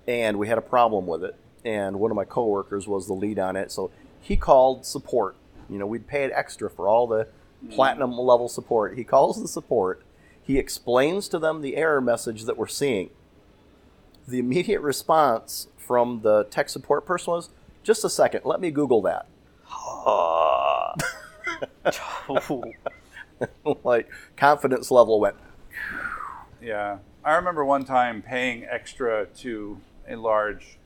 and 0.09 0.39
we 0.39 0.49
had 0.49 0.57
a 0.57 0.63
problem 0.63 1.07
with 1.07 1.23
it. 1.23 1.37
And 1.65 2.01
one 2.01 2.11
of 2.11 2.17
my 2.17 2.25
coworkers 2.25 2.89
was 2.89 3.07
the 3.07 3.13
lead 3.13 3.39
on 3.39 3.57
it, 3.57 3.71
so 3.71 3.91
he 4.21 4.37
called 4.37 4.87
support. 4.87 5.37
You 5.69 5.79
know, 5.79 5.87
we'd 5.87 6.07
paid 6.07 6.31
extra 6.33 6.71
for 6.71 6.89
all 6.89 7.07
the 7.07 7.29
platinum 7.71 8.17
level 8.17 8.49
support. 8.49 8.97
He 8.97 9.05
calls 9.05 9.43
the 9.43 9.49
support. 9.49 10.03
He 10.43 10.59
explains 10.59 11.29
to 11.29 11.39
them 11.39 11.61
the 11.61 11.77
error 11.77 12.01
message 12.01 12.45
that 12.45 12.57
we're 12.57 12.69
seeing. 12.69 13.11
The 14.29 14.39
immediate 14.39 14.81
response 14.81 15.67
from 15.77 16.21
the 16.23 16.45
tech 16.45 16.69
support 16.69 17.05
person 17.05 17.33
was, 17.33 17.51
"Just 17.83 18.05
a 18.05 18.11
second, 18.11 18.43
let 18.45 18.61
me 18.61 18.71
Google 18.71 19.03
that." 19.03 19.27
Oh. 22.29 22.63
like 23.85 24.09
confidence 24.37 24.91
level 24.91 25.21
went. 25.21 25.37
Yeah. 26.61 26.99
I 27.25 27.35
remember 27.35 27.65
one 27.65 27.85
time 27.85 28.23
paying 28.23 28.65
extra 28.65 29.27
to 29.39 29.81
a 30.09 30.17
large 30.17 30.79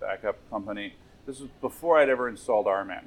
backup 0.00 0.38
company. 0.50 0.94
This 1.26 1.40
was 1.40 1.48
before 1.60 1.98
I'd 1.98 2.08
ever 2.08 2.28
installed 2.28 2.66
RMAN 2.66 3.04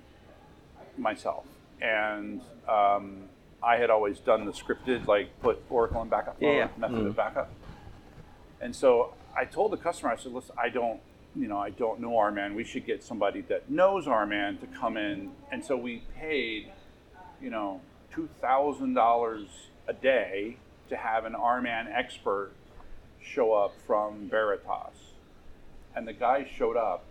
myself. 0.98 1.46
And 1.82 2.42
um, 2.68 3.24
I 3.64 3.78
had 3.78 3.90
always 3.90 4.20
done 4.20 4.46
the 4.46 4.52
scripted, 4.52 5.08
like 5.08 5.30
put 5.42 5.62
Oracle 5.70 6.02
in 6.02 6.10
backup 6.10 6.42
mode, 6.42 6.56
Yeah. 6.56 6.68
method 6.78 7.06
of 7.06 7.16
backup. 7.16 7.50
And 8.62 8.76
so 8.76 9.14
I 9.36 9.46
told 9.46 9.72
the 9.72 9.78
customer, 9.78 10.12
I 10.12 10.16
said, 10.16 10.32
listen, 10.34 10.56
I 10.58 10.70
don't, 10.70 11.00
you 11.36 11.48
know, 11.48 11.58
I 11.58 11.70
don't 11.72 12.00
know 12.00 12.12
RMAN. 12.12 12.56
We 12.56 12.64
should 12.64 12.86
get 12.86 13.04
somebody 13.04 13.42
that 13.42 13.70
knows 13.70 14.06
RMAN 14.06 14.60
to 14.62 14.68
come 14.68 14.96
in. 14.98 15.32
And 15.52 15.64
so 15.64 15.76
we 15.76 16.04
paid, 16.18 16.72
you 17.42 17.50
know, 17.50 17.82
two 18.16 18.30
thousand 18.42 18.94
dollars 18.94 19.48
a 19.88 19.94
day 19.94 20.58
to 20.90 20.96
have 20.96 21.26
an 21.26 21.34
RMAN 21.34 21.88
expert 21.94 22.52
show 23.22 23.54
up 23.54 23.74
from 23.86 24.30
Veritas. 24.30 25.12
And 25.96 26.08
the 26.08 26.14
guy 26.14 26.48
showed 26.58 26.78
up 26.78 27.04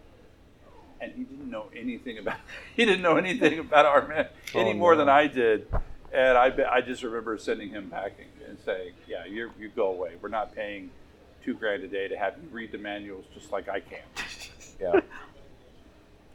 and 1.01 1.13
he 1.13 1.25
didn't 1.25 1.51
know 1.51 1.67
anything 1.77 2.19
about 2.19 2.37
he 2.77 2.85
didn't 2.85 3.03
know 3.03 3.17
anything 3.17 3.59
about 3.59 4.09
RMAN 4.09 4.29
oh, 4.55 4.61
any 4.61 4.71
Oh, 4.71 4.75
more 4.75 4.93
no. 4.95 4.99
than 5.01 5.09
I 5.09 5.27
did. 5.27 5.67
And 6.13 6.39
I, 6.39 6.53
I 6.71 6.81
just 6.81 7.03
remember 7.03 7.37
sending 7.39 7.71
him 7.71 7.91
packing 7.91 8.29
and 8.49 8.57
saying, 8.65 8.93
"Yeah, 9.09 9.25
you 9.27 9.51
you 9.59 9.69
go 9.69 9.89
away. 9.89 10.13
We're 10.21 10.29
not 10.29 10.55
paying 10.55 10.91
two 11.45 11.55
grand 11.55 11.83
a 11.83 11.89
day 11.89 12.07
to 12.07 12.17
have 12.17 12.35
you 12.41 12.49
read 12.51 12.71
the 12.71 12.79
manuals 12.79 13.25
just 13.35 13.51
like 13.53 13.69
I 13.69 13.81
can." 13.81 14.03
Yeah. 14.81 15.01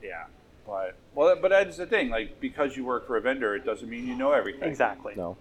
Yeah, 0.02 0.26
but 0.70 0.96
well, 1.16 1.36
but 1.42 1.50
that's 1.50 1.78
the 1.78 1.86
thing. 1.86 2.10
Like 2.10 2.40
because 2.40 2.78
you 2.78 2.86
work 2.86 3.08
for 3.08 3.18
a 3.18 3.22
vendor, 3.22 3.56
it 3.56 3.66
doesn't 3.66 3.90
mean 3.90 4.08
you 4.08 4.16
know 4.16 4.32
everything. 4.32 4.70
Exactly. 4.70 5.14
No. 5.16 5.38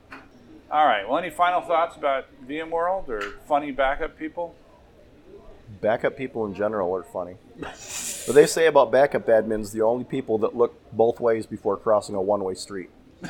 All 0.71 0.87
right. 0.87 1.09
Well, 1.09 1.19
any 1.19 1.31
final 1.31 1.61
thoughts 1.61 1.97
about 1.97 2.27
VMworld 2.47 3.09
or 3.09 3.21
funny 3.47 3.71
backup 3.71 4.19
people? 4.19 4.55
Backup 5.81 6.17
people 6.17 6.47
in 6.47 6.55
general 6.55 6.95
are 6.95 7.03
funny. 7.03 7.37
But 7.59 8.35
they 8.35 8.47
say 8.47 8.67
about 8.67 8.91
backup 8.91 9.27
admins, 9.27 9.73
the 9.73 9.83
only 9.83 10.05
people 10.05 10.39
that 10.39 10.57
look 10.57 10.75
both 10.93 11.21
ways 11.21 11.47
before 11.47 11.77
crossing 11.77 12.15
a 12.15 12.23
one-way 12.23 12.55
street. 12.55 12.91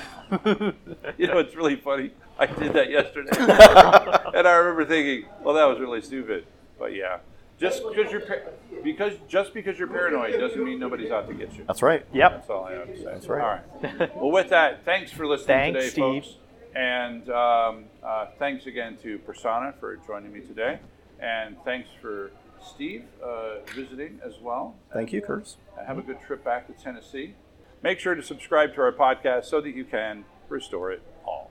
You 1.17 1.27
know, 1.27 1.39
it's 1.39 1.57
really 1.57 1.77
funny. 1.77 2.11
I 2.39 2.47
did 2.47 2.75
that 2.75 2.91
yesterday, 2.91 3.31
and 3.39 4.47
I 4.47 4.57
remember 4.57 4.85
thinking, 4.85 5.29
"Well, 5.43 5.55
that 5.55 5.65
was 5.65 5.81
really 5.81 6.03
stupid." 6.03 6.45
But 6.79 6.95
yeah, 6.95 7.19
just 7.59 7.83
because 7.89 8.11
you're 8.13 8.21
par- 8.21 8.43
because 8.85 9.15
just 9.29 9.53
because 9.55 9.79
you're 9.79 9.89
paranoid 9.89 10.39
doesn't 10.39 10.63
mean 10.63 10.79
nobody's 10.79 11.11
out 11.11 11.29
to 11.29 11.35
get 11.35 11.55
you. 11.55 11.65
That's 11.67 11.83
right. 11.83 12.05
Yep. 12.13 12.33
That's 12.33 12.51
all 12.51 12.65
I 12.65 12.73
have 12.75 12.87
to 12.87 12.97
say. 12.97 13.05
That's 13.05 13.27
right. 13.27 13.63
All 13.83 13.83
right. 13.99 14.17
Well, 14.17 14.31
with 14.31 14.51
that, 14.51 14.85
thanks 14.85 15.11
for 15.11 15.27
listening 15.27 15.75
Thanks, 15.75 15.79
today, 15.79 15.91
Steve. 15.91 16.25
folks. 16.25 16.37
And 16.75 17.29
um, 17.31 17.85
uh, 18.03 18.27
thanks 18.39 18.67
again 18.67 18.97
to 19.03 19.19
Prasanna 19.21 19.75
for 19.81 19.97
joining 20.07 20.33
me 20.33 20.41
today. 20.41 20.79
And 21.21 21.57
thanks 21.65 21.89
for 22.01 22.31
Steve 22.65 23.05
uh, 23.25 23.61
visiting 23.75 24.21
as 24.25 24.35
well. 24.41 24.77
Thank 24.93 25.13
you, 25.13 25.21
Curtis. 25.21 25.57
Have 25.85 25.99
a 25.99 26.03
good 26.03 26.21
trip 26.27 26.45
back 26.45 26.67
to 26.67 26.83
Tennessee. 26.83 27.35
Make 27.83 27.99
sure 27.99 28.15
to 28.15 28.23
subscribe 28.23 28.75
to 28.75 28.81
our 28.83 28.93
podcast 28.93 29.47
so 29.47 29.61
that 29.61 29.75
you 29.75 29.85
can 29.85 30.25
restore 30.49 30.93
it 30.93 31.03
all. 31.25 31.51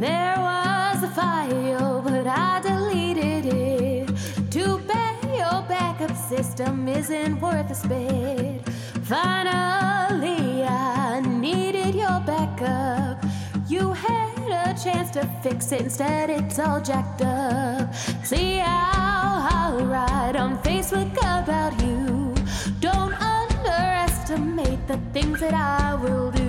There 0.00 0.34
was 0.38 0.69
a 1.02 1.08
file, 1.08 2.02
but 2.02 2.26
I 2.26 2.60
deleted 2.60 3.46
it. 3.46 4.08
Too 4.50 4.78
bad 4.80 5.24
your 5.24 5.62
backup 5.68 6.14
system 6.16 6.88
isn't 6.88 7.40
worth 7.40 7.70
a 7.70 7.74
spit. 7.74 8.68
Finally, 9.04 10.64
I 10.64 11.20
needed 11.20 11.94
your 11.94 12.20
backup. 12.26 13.24
You 13.68 13.92
had 13.92 14.50
a 14.50 14.74
chance 14.82 15.10
to 15.12 15.26
fix 15.42 15.72
it, 15.72 15.82
instead, 15.82 16.28
it's 16.28 16.58
all 16.58 16.80
jacked 16.80 17.22
up. 17.22 17.94
See 18.24 18.56
how 18.58 19.48
I 19.50 19.82
write 19.82 20.36
on 20.36 20.62
Facebook 20.62 21.12
about 21.16 21.80
you. 21.82 22.34
Don't 22.80 23.14
underestimate 23.14 24.86
the 24.86 24.98
things 25.12 25.40
that 25.40 25.54
I 25.54 25.94
will 25.94 26.30
do. 26.30 26.39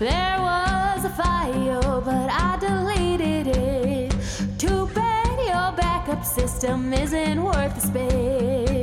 There 0.00 0.40
was 0.40 1.04
a 1.04 1.10
file, 1.10 2.00
but 2.00 2.30
I 2.30 2.56
deleted 2.58 3.48
it. 3.48 4.14
Too 4.56 4.86
bad 4.94 5.38
your 5.40 5.76
backup 5.76 6.24
system 6.24 6.94
isn't 6.94 7.44
worth 7.44 7.74
the 7.74 7.80
spit. 7.82 8.79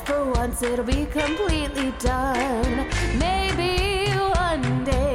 for 0.00 0.24
once 0.32 0.62
it'll 0.62 0.84
be 0.84 1.06
completely 1.06 1.92
done. 1.98 2.86
Maybe 3.18 4.10
one 4.12 4.84
day. 4.84 5.09